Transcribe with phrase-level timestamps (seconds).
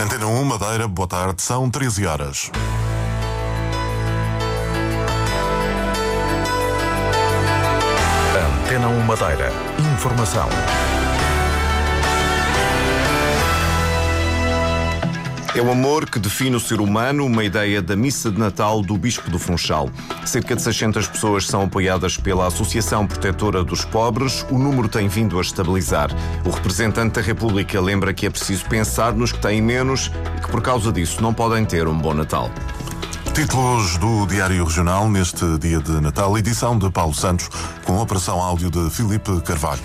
[0.00, 2.50] Antena 1 Madeira, boa tarde, são 13 horas.
[8.64, 9.52] Antena 1 Madeira.
[9.92, 10.48] Informação.
[15.52, 18.96] É o amor que define o ser humano, uma ideia da missa de Natal do
[18.96, 19.90] Bispo do Funchal.
[20.24, 24.46] Cerca de 600 pessoas são apoiadas pela Associação Protetora dos Pobres.
[24.48, 26.08] O número tem vindo a estabilizar.
[26.44, 30.48] O representante da República lembra que é preciso pensar nos que têm menos e que,
[30.48, 32.48] por causa disso, não podem ter um bom Natal.
[33.34, 37.48] Títulos do Diário Regional neste dia de Natal, edição de Paulo Santos,
[37.84, 39.82] com operação áudio de Filipe Carvalho.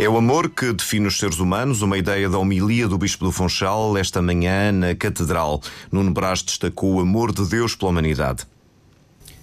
[0.00, 3.32] É o amor que define os seres humanos, uma ideia da homilia do Bispo do
[3.32, 5.60] Funchal esta manhã na Catedral.
[5.90, 8.46] Nuno Brás destacou o amor de Deus pela humanidade.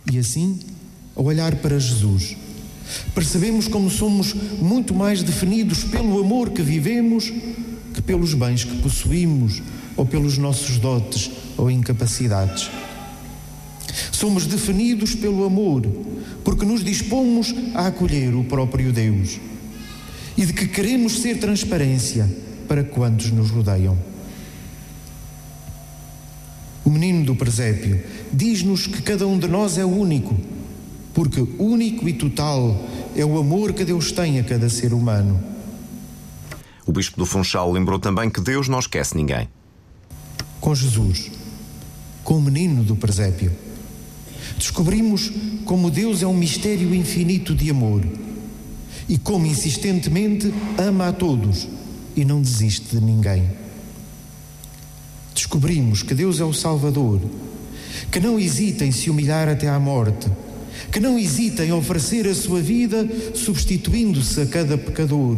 [0.09, 0.57] E assim,
[1.13, 2.37] ao olhar para Jesus,
[3.13, 7.33] percebemos como somos muito mais definidos pelo amor que vivemos
[7.93, 9.61] que pelos bens que possuímos
[9.97, 12.71] ou pelos nossos dotes ou incapacidades.
[14.09, 15.81] Somos definidos pelo amor,
[16.45, 19.37] porque nos dispomos a acolher o próprio Deus
[20.37, 22.29] e de que queremos ser transparência
[22.67, 23.97] para quantos nos rodeiam.
[26.83, 30.37] O menino do presépio diz-nos que cada um de nós é único,
[31.13, 35.41] porque único e total é o amor que Deus tem a cada ser humano.
[36.85, 39.47] O Bispo do Funchal lembrou também que Deus não esquece ninguém.
[40.59, 41.31] Com Jesus,
[42.23, 43.51] com o menino do presépio,
[44.57, 45.31] descobrimos
[45.63, 48.03] como Deus é um mistério infinito de amor
[49.07, 51.67] e como insistentemente ama a todos
[52.15, 53.49] e não desiste de ninguém.
[55.33, 57.21] Descobrimos que Deus é o Salvador,
[58.11, 60.29] que não hesita em se humilhar até à morte,
[60.91, 65.37] que não hesita em oferecer a sua vida substituindo-se a cada pecador.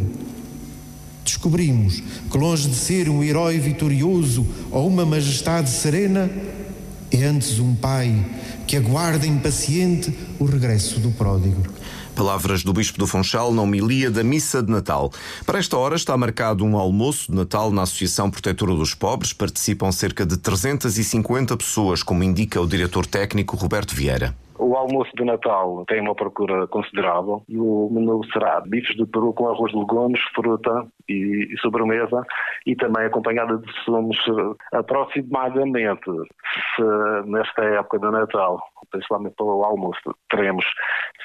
[1.25, 2.01] Descobrimos
[2.31, 6.29] que, longe de ser um herói vitorioso ou uma majestade serena,
[7.11, 8.25] é antes um pai
[8.67, 11.63] que aguarda impaciente o regresso do pródigo.
[12.13, 15.11] Palavras do Bispo do Funchal na homilia da Missa de Natal.
[15.45, 19.33] Para esta hora está marcado um almoço de Natal na Associação Protetora dos Pobres.
[19.33, 24.35] Participam cerca de 350 pessoas, como indica o diretor técnico Roberto Vieira.
[24.59, 29.31] O almoço de Natal tem uma procura considerável e o menu será bifes de peru
[29.33, 32.25] com arroz de legumes, fruta e, e sobremesa
[32.65, 34.17] e também acompanhada de sumos
[34.73, 36.09] aproximadamente,
[36.75, 36.83] se
[37.25, 38.59] nesta época de Natal,
[38.89, 40.65] principalmente pelo almoço, teremos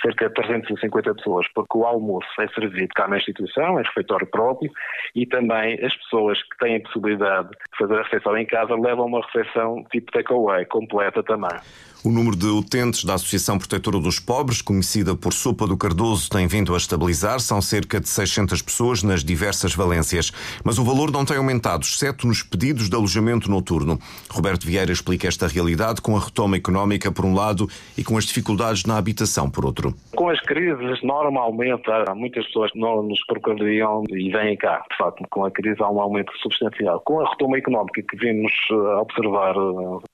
[0.02, 4.70] cerca de 350 pessoas, porque o almoço é servido cá na instituição, é refeitório próprio,
[5.14, 9.06] e também as pessoas que têm a possibilidade de fazer a refeição em casa levam
[9.06, 11.58] uma refeição tipo takeaway, completa também.
[12.04, 16.48] O número de utentes da Associação Protetora dos Pobres, conhecida por Sopa do Cardoso, tem
[16.48, 17.38] vindo a estabilizar.
[17.38, 20.32] São cerca de 600 pessoas nas diversas valências.
[20.64, 24.00] Mas o valor não tem aumentado, exceto nos pedidos de alojamento noturno.
[24.28, 28.24] Roberto Vieira explica esta realidade com a retoma económica, por um lado, e com as
[28.24, 29.94] dificuldades na habitação, por outro.
[30.16, 34.84] Com as crises, normalmente, há muitas pessoas que não nos procurariam e vêm cá.
[34.90, 37.00] De facto, com a crise há um aumento substancial.
[37.04, 38.52] Com a retoma económica que vimos
[38.98, 39.54] observar,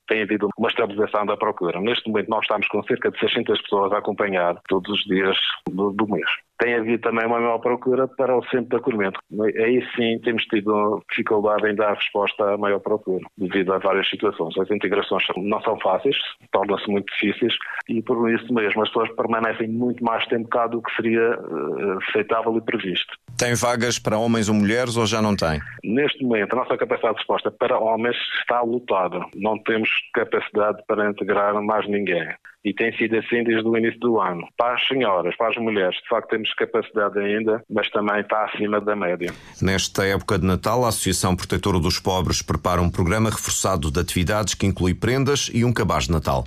[0.07, 1.78] tem havido uma estabilização da procura.
[1.81, 5.37] Neste momento nós estamos com cerca de 600 pessoas a acompanhar todos os dias
[5.69, 6.29] do, do mês.
[6.59, 9.19] Tem havido também uma maior procura para o centro de acolhimento.
[9.41, 14.57] Aí sim temos tido dificuldade em dar resposta à maior procura, devido a várias situações.
[14.57, 16.17] As integrações não são fáceis,
[16.51, 17.53] tornam-se muito difíceis
[17.87, 21.97] e por isso mesmo as pessoas permanecem muito mais tempo cá do que seria uh,
[22.09, 23.17] aceitável e previsto.
[23.37, 25.61] Tem vagas para homens ou mulheres ou já não tem?
[25.83, 29.21] Neste momento a nossa capacidade de resposta para homens está lotada.
[29.33, 32.27] Não temos capacidade para integrar mais ninguém
[32.63, 34.47] e tem sido assim desde o início do ano.
[34.57, 38.81] Para as senhoras, para as mulheres, de facto temos capacidade ainda, mas também está acima
[38.81, 39.31] da média.
[39.61, 44.53] Nesta época de Natal, a Associação Protetora dos Pobres prepara um programa reforçado de atividades
[44.53, 46.43] que inclui prendas e um cabaz de Natal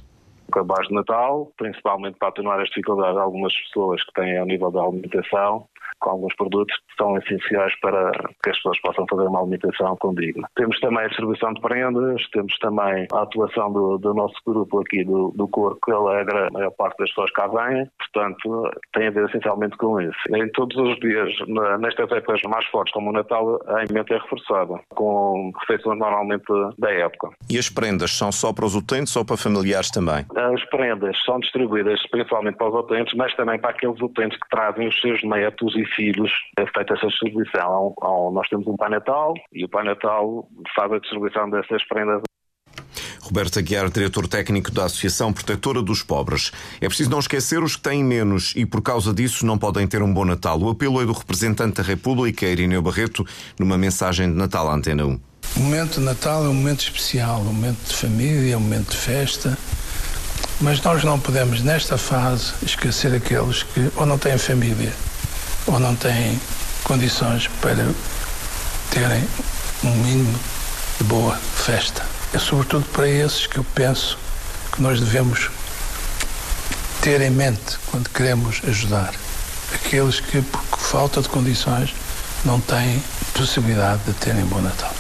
[0.53, 4.71] cabaz de Natal, principalmente para atenuar as dificuldades de algumas pessoas que têm ao nível
[4.71, 5.67] da alimentação
[6.03, 8.11] com alguns produtos que são essenciais para
[8.43, 10.49] que as pessoas possam fazer uma alimentação condigna.
[10.57, 15.05] Temos também a distribuição de prendas, temos também a atuação do, do nosso grupo aqui
[15.05, 19.11] do, do Corpo que alegra a maior parte das pessoas cá vêm, portanto tem a
[19.11, 20.19] ver essencialmente com isso.
[20.35, 21.31] Em todos os dias,
[21.81, 26.45] nestas épocas mais fortes como o Natal, a emenda é reforçada, com refeições normalmente
[26.79, 27.31] da época.
[27.49, 30.27] E as prendas são só para os utentes ou para familiares também?
[30.35, 34.89] As prendas são distribuídas principalmente para os utentes, mas também para aqueles utentes que trazem
[34.89, 37.95] os seus netos e filhos é feita essa distribuição.
[38.33, 42.23] Nós temos um Pai Natal e o Pai Natal faz a distribuição dessas prendas
[43.23, 46.51] Roberto Aguiar, diretor técnico da Associação Protetora dos Pobres.
[46.81, 50.03] É preciso não esquecer os que têm menos e, por causa disso, não podem ter
[50.03, 50.61] um bom Natal.
[50.61, 53.25] O apelo é do representante da República, Irineu Barreto,
[53.59, 55.21] numa mensagem de Natal à Antena 1.
[55.57, 58.97] O momento de Natal é um momento especial, um momento de família, um momento de
[58.97, 59.57] festa.
[60.61, 64.93] Mas nós não podemos, nesta fase, esquecer aqueles que ou não têm família
[65.67, 66.41] ou não têm
[66.85, 67.89] condições para
[68.91, 69.25] terem
[69.85, 70.39] um mínimo
[70.99, 72.05] de boa festa.
[72.33, 74.19] É sobretudo para esses que eu penso
[74.73, 75.51] que nós devemos
[77.01, 79.13] ter em mente quando queremos ajudar.
[79.75, 81.95] Aqueles que, por falta de condições,
[82.45, 83.03] não têm
[83.35, 84.93] possibilidade de terem bom Natal.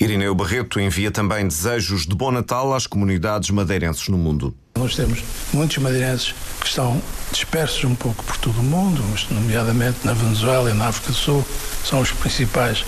[0.00, 4.54] Irineu Barreto envia também desejos de bom Natal às comunidades madeirenses no mundo.
[4.78, 7.02] Nós temos muitos madeirenses que estão
[7.32, 11.44] dispersos um pouco por todo o mundo, nomeadamente na Venezuela e na África do Sul,
[11.84, 12.84] são os principais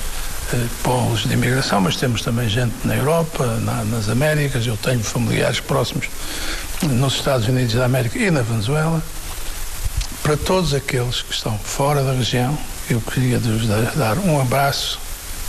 [0.53, 5.03] eh, polos de imigração, mas temos também gente na Europa, na, nas Américas, eu tenho
[5.03, 6.09] familiares próximos
[6.83, 9.03] nos Estados Unidos da América e na Venezuela.
[10.23, 12.57] Para todos aqueles que estão fora da região,
[12.89, 13.41] eu queria
[13.97, 15.01] dar um abraço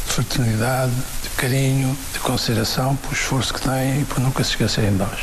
[0.08, 0.92] de fraternidade,
[1.24, 5.20] de carinho, de consideração pelo esforço que têm e por nunca se esquecerem de nós.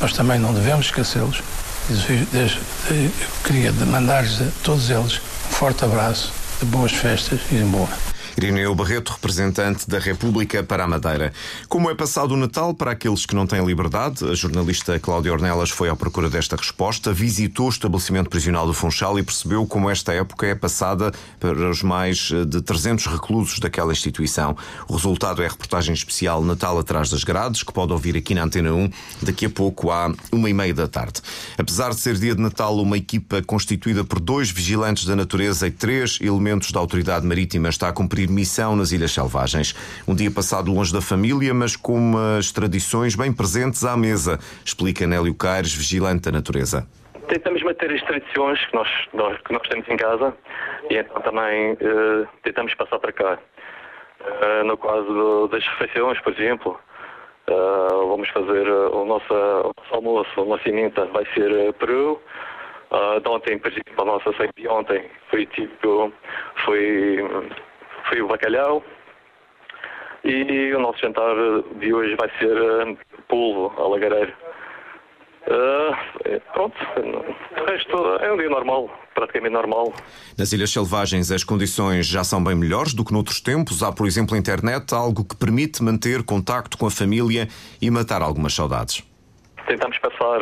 [0.00, 1.42] Nós também não devemos esquecê-los.
[1.90, 3.10] Eu
[3.44, 7.88] queria mandar-lhes a todos eles um forte abraço, de boas festas e de boa.
[8.36, 11.32] Irineu Barreto, representante da República para a Madeira.
[11.68, 14.28] Como é passado o Natal para aqueles que não têm liberdade?
[14.28, 19.20] A jornalista Cláudia Ornelas foi à procura desta resposta, visitou o estabelecimento prisional do Funchal
[19.20, 23.92] e percebeu como esta época é passada para os mais eh, de 300 reclusos daquela
[23.92, 24.56] instituição.
[24.88, 28.42] O resultado é a reportagem especial Natal atrás das grades, que pode ouvir aqui na
[28.42, 28.90] Antena 1
[29.22, 31.20] daqui a pouco à uma e meia da tarde.
[31.56, 35.70] Apesar de ser dia de Natal, uma equipa constituída por dois vigilantes da natureza e
[35.70, 39.74] três elementos da autoridade marítima está a cumprir missão nas Ilhas Selvagens.
[40.06, 45.06] Um dia passado longe da família, mas com umas tradições bem presentes à mesa, explica
[45.06, 46.86] Nélio Caires, vigilante da natureza.
[47.28, 50.34] Tentamos manter as tradições que nós, nós, que nós temos em casa
[50.90, 53.38] e então também uh, tentamos passar para cá.
[54.20, 56.78] Uh, no caso do, das refeições, por exemplo,
[57.48, 62.20] uh, vamos fazer o, nosso, o nosso almoço, a nossa emenda vai ser peru.
[62.90, 66.12] Uh, de ontem, por exemplo, a nossa ceia de ontem foi tipo,
[66.64, 67.18] foi
[68.08, 68.82] foi o bacalhau.
[70.24, 71.34] E o nosso jantar
[71.78, 72.98] de hoje vai ser uh,
[73.28, 74.32] polvo a lagareiro.
[75.46, 79.92] Uh, pronto, o resto é um dia normal, praticamente normal.
[80.38, 83.82] Nas Ilhas Selvagens as condições já são bem melhores do que noutros tempos.
[83.82, 87.46] Há, por exemplo, a internet, algo que permite manter contacto com a família
[87.82, 89.02] e matar algumas saudades.
[89.66, 90.40] Tentamos passar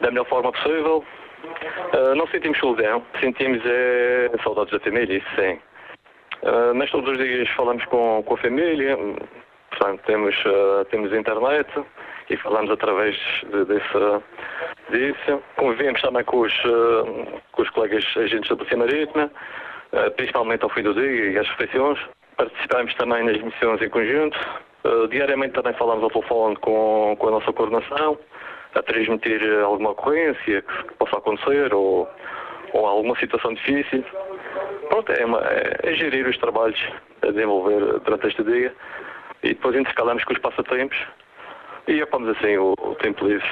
[0.00, 1.04] da melhor forma possível.
[1.92, 5.58] Uh, não sentimos solidão, sentimos é, saudades da família, isso sim.
[6.42, 8.96] Uh, mas todos os dias falamos com, com a família,
[9.70, 11.68] portanto temos, uh, temos internet
[12.30, 13.14] e falamos através
[13.50, 14.22] de, desse,
[14.90, 15.42] disso.
[15.56, 19.30] Convivemos também com os, uh, com os colegas agentes da Polícia Marítima,
[20.16, 21.98] principalmente ao fim do dia e às refeições.
[22.36, 24.38] Participamos também nas missões em conjunto.
[25.10, 28.18] diariamente também falamos ao telefone com, com a nossa coordenação,
[28.74, 32.08] a transmitir alguma ocorrência que possa acontecer ou,
[32.72, 34.04] ou alguma situação difícil
[34.90, 36.78] pronto, é, uma, é, é, gerir os trabalhos
[37.22, 38.74] a desenvolver durante este dia
[39.42, 40.98] e depois intercalamos com os passatempos
[41.86, 43.48] e ocupamos assim o, o tempo livre.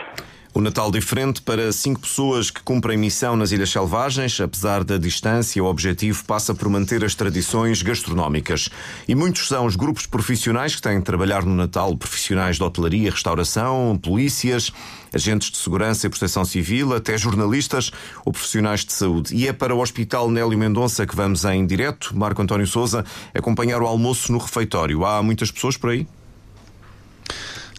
[0.55, 5.63] O Natal diferente para cinco pessoas que cumprem missão nas Ilhas Selvagens, apesar da distância,
[5.63, 8.71] o objetivo passa por manter as tradições gastronómicas.
[9.07, 13.11] E muitos são os grupos profissionais que têm de trabalhar no Natal, profissionais de hotelaria,
[13.11, 14.73] restauração, polícias,
[15.15, 17.93] agentes de segurança e proteção civil, até jornalistas
[18.25, 19.37] ou profissionais de saúde.
[19.37, 23.83] E é para o Hospital Nélio Mendonça que vamos em direto, Marco António Souza, acompanhar
[23.83, 25.05] o almoço no refeitório.
[25.05, 26.07] Há muitas pessoas por aí?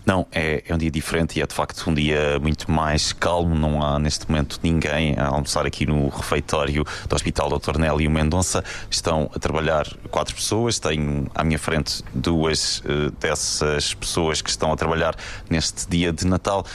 [0.05, 3.55] Não, é, é um dia diferente e é de facto um dia muito mais calmo.
[3.55, 7.77] Não há neste momento ninguém a almoçar aqui no refeitório do Hospital Dr.
[7.77, 8.63] Nélio Mendonça.
[8.89, 10.79] Estão a trabalhar quatro pessoas.
[10.79, 15.15] Tenho à minha frente duas uh, dessas pessoas que estão a trabalhar
[15.49, 16.65] neste dia de Natal.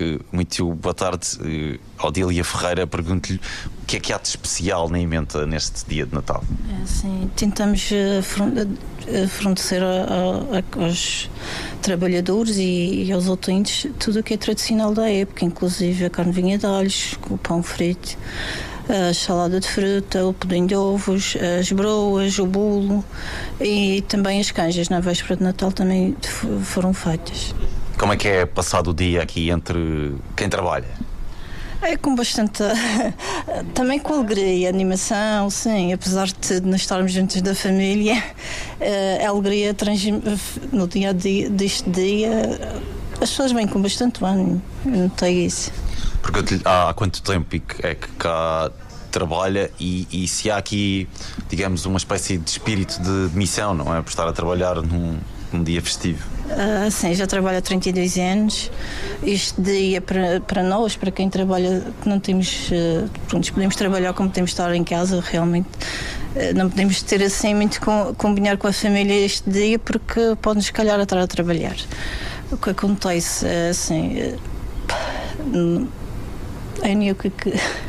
[0.00, 2.86] Uh, muito boa tarde, uh, Odília Ferreira.
[2.86, 3.40] Pergunto-lhe
[3.82, 6.44] o que é que há de especial na emenda neste dia de Natal?
[6.80, 7.90] É, sim, tentamos
[9.28, 11.28] fornecer aos
[11.82, 16.30] trabalhadores e, e aos utentes tudo o que é tradicional da época, inclusive a carne
[16.30, 18.16] vinha de alhos, o pão frito,
[18.88, 23.04] a salada de fruta, o pudim de ovos, as broas, o bolo
[23.60, 26.14] e também as canjas na véspera de Natal também
[26.62, 27.54] foram feitas.
[27.98, 30.88] Como é que é passado o dia aqui entre quem trabalha?
[31.82, 32.62] É com bastante.
[33.74, 35.92] também com alegria, animação, sim.
[35.92, 38.22] Apesar de não estarmos juntos da família,
[38.80, 40.02] eh, a alegria trans,
[40.72, 42.58] no dia a dia deste dia
[43.20, 45.72] as pessoas vêm com bastante ânimo, eu notei isso.
[46.22, 48.70] Porque há quanto tempo é que cá
[49.10, 51.08] trabalha e, e, se há aqui,
[51.48, 54.02] digamos, uma espécie de espírito de, missão, não é?
[54.02, 55.18] Por estar a trabalhar num,
[55.52, 56.24] num dia festivo.
[56.48, 58.70] Uh, sim, já trabalho há 32 anos.
[59.22, 64.14] Este dia para, para nós, para quem trabalha, que não temos, uh, pronto, podemos trabalhar
[64.14, 65.68] como podemos estar em casa, realmente.
[66.34, 70.70] Uh, não podemos ter assim muito com, combinar com a família este dia porque pode-nos
[70.70, 71.76] calhar estar a trabalhar.
[72.50, 74.36] O que acontece é assim.
[75.54, 75.86] Uh,
[76.82, 77.52] é o que, que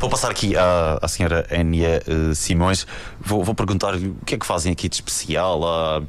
[0.00, 2.86] Vou passar aqui à, à senhora Enia uh, Simões.
[3.20, 5.64] Vou, vou perguntar-lhe o que é que fazem aqui de especial.
[5.64, 6.02] Há,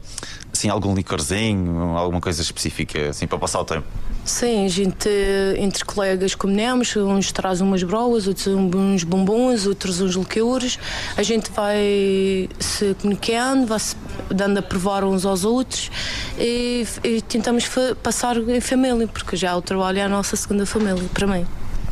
[0.60, 3.88] assim, algum licorzinho, alguma coisa específica, assim, para passar o tempo?
[4.26, 5.10] Sim, a gente,
[5.58, 6.96] entre colegas, combinamos.
[6.98, 10.78] Uns trazem umas broas, outros uns bombons, outros uns liqueurs.
[11.16, 13.96] A gente vai se comunicando, vai se
[14.30, 15.90] dando a provar uns aos outros
[16.38, 17.66] e, e tentamos
[18.04, 21.48] passar em família, porque já o trabalho é a nossa segunda família, para mim.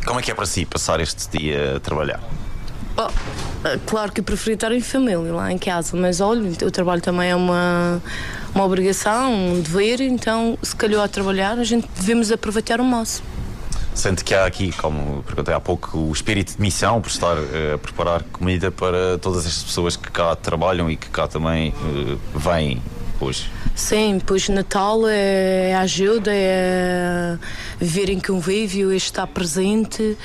[0.06, 2.22] Como é que é para si passar este dia a trabalhar?
[3.00, 3.10] Oh,
[3.86, 7.36] claro que preferi estar em família, lá em casa, mas olha, o trabalho também é
[7.36, 8.02] uma,
[8.58, 13.28] uma obrigação, um dever, então se calhar a trabalhar, a gente devemos aproveitar o máximo.
[13.94, 17.76] Sente que há aqui, como perguntei há pouco, o espírito de missão por estar uh,
[17.76, 22.40] a preparar comida para todas estas pessoas que cá trabalham e que cá também uh,
[22.40, 22.82] vêm
[23.22, 23.48] hoje?
[23.76, 27.38] Sim, pois Natal é ajuda, é
[27.80, 30.18] viver em convívio, é estar presente,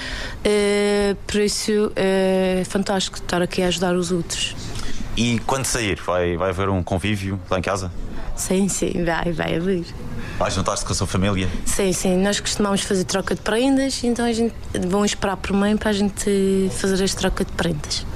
[0.43, 4.57] é, por isso é fantástico estar aqui a ajudar os outros.
[5.19, 7.93] E quando sair, vai, vai haver um convívio lá em casa?
[8.37, 9.85] Sim, sim, vai, vai haver.
[10.39, 11.49] Vai juntar-se com a sua família?
[11.65, 12.17] Sim, sim.
[12.17, 14.55] Nós costumamos fazer troca de prendas, então a gente
[14.89, 18.07] vão esperar por mim para a gente fazer esta troca de prendas.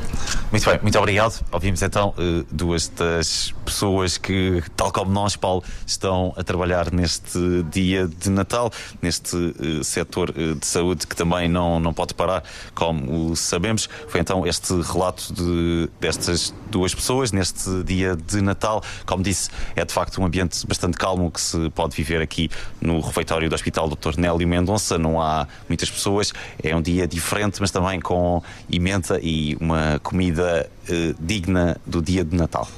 [0.50, 1.44] Muito bem, muito obrigado.
[1.52, 7.64] Ouvimos então eh, duas das pessoas que, tal como nós, Paulo, estão a trabalhar neste
[7.70, 8.70] dia de Natal,
[9.02, 12.42] neste uh, setor uh, de saúde que também não, não pode parar,
[12.74, 13.88] como sabemos.
[14.08, 18.82] Foi então este relato de, destas duas pessoas neste dia de Natal.
[19.04, 22.48] Como disse, é de facto um ambiente bastante calmo que se pode viver aqui
[22.80, 24.16] no refeitório do Hospital Dr.
[24.16, 24.96] Nélio Mendonça.
[24.96, 26.32] Não há muitas pessoas,
[26.62, 32.24] é um dia diferente, mas também com imenta e uma comida uh, digna do dia
[32.24, 32.68] de Natal.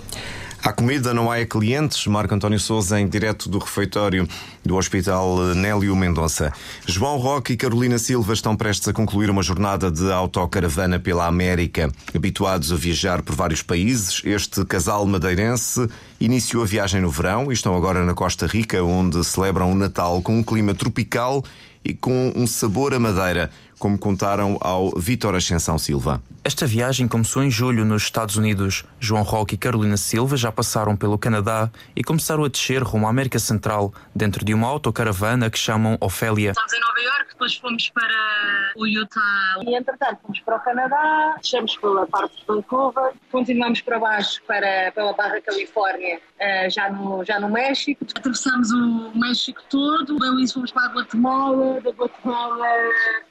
[0.63, 2.05] Há comida, não há clientes.
[2.07, 4.29] Marco António Souza, em direto do refeitório
[4.65, 6.53] do Hospital Nélio Mendonça.
[6.85, 11.91] João Roque e Carolina Silva estão prestes a concluir uma jornada de autocaravana pela América.
[12.13, 15.89] Habituados a viajar por vários países, este casal madeirense
[16.21, 20.21] iniciou a viagem no verão e estão agora na Costa Rica, onde celebram o Natal
[20.21, 21.45] com um clima tropical
[21.89, 26.21] e com um sabor a madeira como contaram ao Vítor Ascensão Silva.
[26.45, 28.85] Esta viagem começou em julho nos Estados Unidos.
[28.99, 33.11] João Roque e Carolina Silva já passaram pelo Canadá e começaram a descer rumo à
[33.11, 36.51] América Central, dentro de uma autocaravana que chamam Ofélia.
[36.51, 41.37] Estamos em Nova York, depois fomos para o Utah e, entretanto, fomos para o Canadá,
[41.41, 47.25] descemos pela parte de Vancouver, continuamos para baixo para, pela Barra Califórnia, eh, já no,
[47.25, 48.05] já no México.
[48.17, 52.67] Atravessamos o México todo, depois fomos para a Guatemala, da Guatemala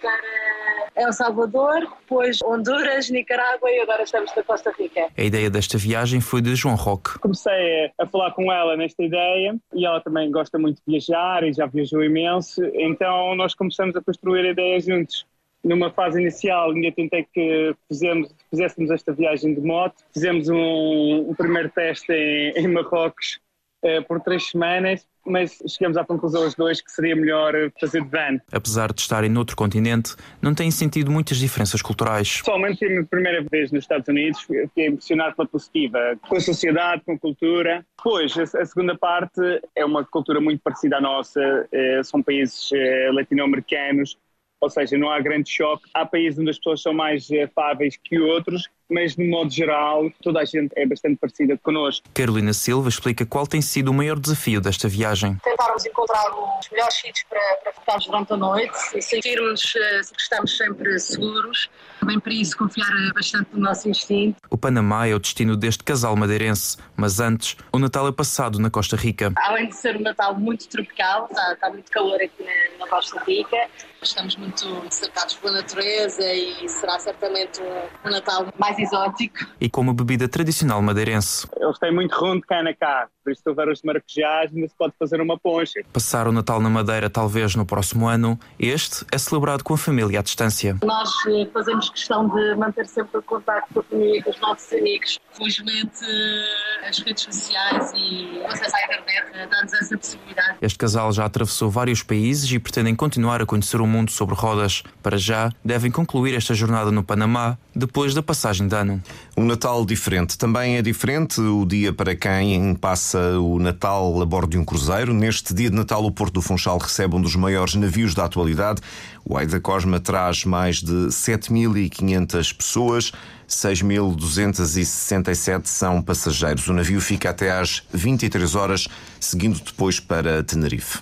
[0.01, 5.07] para El Salvador, depois Honduras, Nicarágua e agora estamos na Costa Rica.
[5.17, 7.19] A ideia desta viagem foi de João Roque.
[7.19, 11.53] Comecei a falar com ela nesta ideia e ela também gosta muito de viajar e
[11.53, 15.25] já viajou imenso, então nós começamos a construir a ideia juntos.
[15.63, 19.95] Numa fase inicial, ainda tentei que fizemos, fizéssemos esta viagem de moto.
[20.13, 23.39] Fizemos um, um primeiro teste em, em Marrocos
[23.87, 28.09] uh, por três semanas mas chegamos à conclusão os dois que seria melhor fazer de
[28.09, 28.39] van.
[28.51, 32.37] Apesar de estarem noutro continente, não têm sentido muitas diferenças culturais.
[32.37, 37.03] Pessoalmente, a minha primeira vez nos Estados Unidos, fiquei impressionado pela positiva, com a sociedade,
[37.05, 37.85] com a cultura.
[37.97, 39.41] Depois, a, segunda parte
[39.75, 44.17] é uma cultura muito parecida à nossa, eh, são países eh, latino-americanos,
[44.61, 45.83] ou seja, não há grande choque.
[45.93, 50.39] Há países onde as pessoas são mais afáveis que outros, mas no modo geral toda
[50.39, 52.07] a gente é bastante parecida connosco.
[52.13, 55.37] Carolina Silva explica qual tem sido o maior desafio desta viagem.
[55.43, 56.25] Tentarmos encontrar
[56.59, 60.99] os melhores sítios para, para ficarmos durante a noite e sentirmos eh, que estamos sempre
[60.99, 61.69] seguros.
[61.99, 64.37] Também para isso confiar bastante no nosso instinto.
[64.49, 68.69] O Panamá é o destino deste casal madeirense, mas antes o Natal é passado na
[68.69, 69.33] Costa Rica.
[69.37, 73.19] Além de ser um Natal muito tropical, está, está muito calor aqui na, na Costa
[73.23, 73.57] Rica,
[74.01, 79.45] estamos muito cercados pela natureza e será certamente um, um Natal mais mais exótico.
[79.59, 81.47] E como bebida tradicional madeirense.
[81.57, 84.73] Eles têm muito rum de cana cá, Por isso, se houver os maracujás, ainda se
[84.73, 85.81] pode fazer uma poncha.
[85.91, 90.21] Passar o Natal na Madeira talvez no próximo ano, este é celebrado com a família
[90.21, 90.77] à distância.
[90.81, 94.71] Nós eh, fazemos questão de manter sempre o contato com a família, com os nossos
[94.71, 95.19] amigos.
[95.33, 100.57] Felizmente, eh, as redes sociais e o acesso à internet eh, dão-nos essa possibilidade.
[100.61, 104.83] Este casal já atravessou vários países e pretendem continuar a conhecer o mundo sobre rodas.
[105.03, 109.03] Para já, devem concluir esta jornada no Panamá depois da passagem de ano.
[109.35, 110.37] Um Natal diferente.
[110.37, 112.73] Também é diferente o dia para quem
[113.17, 115.13] passa o Natal a bordo de um cruzeiro.
[115.13, 118.81] Neste dia de Natal, o Porto do Funchal recebe um dos maiores navios da atualidade.
[119.25, 123.11] O Aida Cosma traz mais de 7.500 pessoas.
[123.47, 126.67] 6.267 são passageiros.
[126.67, 128.87] O navio fica até às 23 horas,
[129.19, 130.99] seguindo depois para Tenerife.